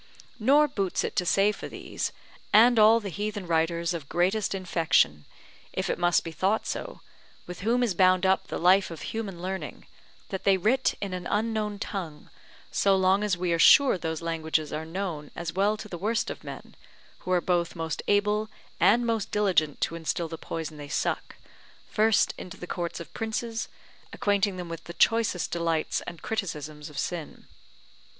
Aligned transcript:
Nor 0.39 0.67
boots 0.67 1.03
it 1.03 1.15
to 1.17 1.27
say 1.27 1.51
for 1.51 1.67
these, 1.67 2.11
and 2.51 2.79
all 2.79 2.99
the 2.99 3.11
heathen 3.13 3.45
writers 3.45 3.93
of 3.93 4.09
greatest 4.09 4.55
infection, 4.55 5.25
if 5.73 5.91
it 5.91 5.99
must 5.99 6.23
be 6.23 6.31
thought 6.31 6.65
so, 6.65 7.01
with 7.45 7.59
whom 7.59 7.83
is 7.83 7.93
bound 7.93 8.25
up 8.25 8.47
the 8.47 8.57
life 8.57 8.89
of 8.89 9.03
human 9.03 9.39
learning, 9.43 9.85
that 10.29 10.43
they 10.43 10.57
writ 10.57 10.95
in 11.01 11.13
an 11.13 11.27
unknown 11.29 11.77
tongue, 11.77 12.31
so 12.71 12.95
long 12.95 13.23
as 13.23 13.37
we 13.37 13.53
are 13.53 13.59
sure 13.59 13.95
those 13.95 14.23
languages 14.23 14.73
are 14.73 14.85
known 14.87 15.29
as 15.35 15.53
well 15.53 15.77
to 15.77 15.87
the 15.87 15.99
worst 15.99 16.31
of 16.31 16.43
men, 16.43 16.73
who 17.19 17.31
are 17.31 17.39
both 17.39 17.75
most 17.75 18.01
able 18.07 18.49
and 18.79 19.05
most 19.05 19.29
diligent 19.29 19.79
to 19.81 19.93
instil 19.95 20.27
the 20.27 20.35
poison 20.35 20.77
they 20.77 20.89
suck, 20.89 21.35
first 21.91 22.33
into 22.39 22.57
the 22.57 22.65
courts 22.65 22.99
of 22.99 23.13
princes, 23.13 23.67
acquainting 24.13 24.57
them 24.57 24.67
with 24.67 24.85
the 24.85 24.93
choicest 24.95 25.51
delights 25.51 26.01
and 26.07 26.23
criticisms 26.23 26.89
of 26.89 26.97
sin. 26.97 27.45